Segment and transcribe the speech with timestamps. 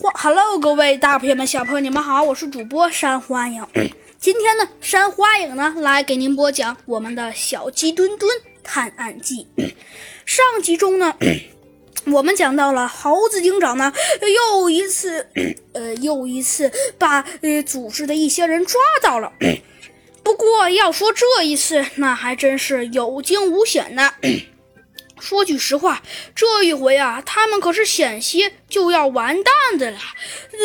[0.00, 3.66] Hello，各位大朋友们、小朋友，你们好，我是主播山花影。
[4.16, 8.30] 今天呢，山花影呢来给您播讲我们的小鸡墩墩
[8.62, 9.48] 探案记。
[10.24, 11.16] 上集中呢，
[12.12, 13.92] 我们讲到了猴子警长呢
[14.52, 15.26] 又一次，
[15.72, 19.32] 呃，又一次把呃组织的一些人抓到了。
[20.22, 24.14] 不过要说这一次，那还真是有惊无险的。
[25.20, 26.02] 说句实话，
[26.34, 29.98] 这一回啊，他们可是险些就要完蛋的了。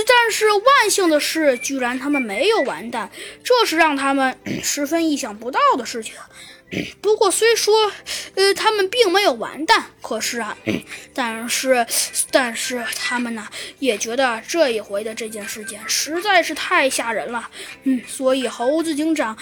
[0.07, 3.11] 但是万幸的是，居然他们没有完蛋，
[3.43, 6.13] 这是让他们 十分意想不到的事情。
[7.01, 7.91] 不过虽说，
[8.35, 10.55] 呃，他们并没有完蛋，可是啊，
[11.13, 11.87] 但是，
[12.29, 13.47] 但是他们呢，
[13.79, 17.49] 也觉得这一回的这件事件实在是太吓人了。
[17.83, 19.35] 嗯，所以猴子警长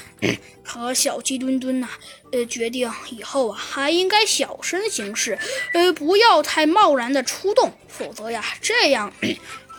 [0.64, 1.90] 和小鸡墩墩呢，
[2.32, 5.38] 呃，决定以后啊，还应该小声行事，
[5.74, 9.12] 呃，不要太贸然的出动，否则呀，这样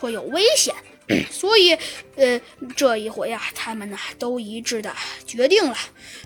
[0.01, 0.75] 会有危险。
[1.31, 1.77] 所以，
[2.17, 2.41] 呃，
[2.75, 4.95] 这一回啊，他们呢都一致的
[5.27, 5.77] 决定了。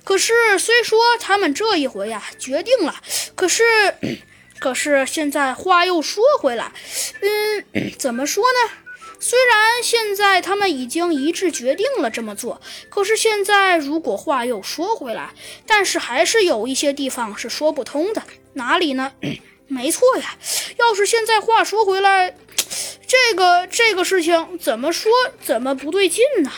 [0.05, 2.95] 可是，虽说他们这一回啊决定了，
[3.35, 3.65] 可是，
[4.59, 6.73] 可是现在话又说回来，
[7.73, 8.71] 嗯，怎么说呢？
[9.19, 15.33] 虽然现在他们已经一致决定了这么做，可是现在如果话又说回来，
[15.67, 18.23] 但是还是有一些地方是说不通的。
[18.53, 19.13] 哪里呢？
[19.69, 20.37] 没错呀，
[20.79, 22.37] 要是现在话说回来。
[23.07, 26.51] 这个这个事情怎么说怎么不对劲呢？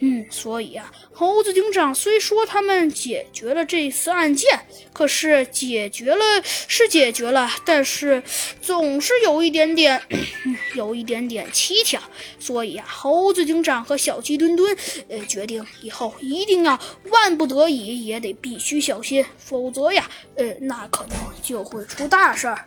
[0.00, 4.60] 嗯，所以啊，猴子警长虽说他们解决了这次案件，
[4.92, 8.22] 可是解决了是解决了，但是
[8.62, 10.00] 总是有一点点，
[10.76, 12.00] 有一点点蹊跷。
[12.38, 14.76] 所以啊，猴子警长和小鸡墩墩
[15.08, 16.78] 呃决定以后一定要
[17.10, 22.64] 万不得已也得必须小心，否则呀，呃，那可能就会出大事儿。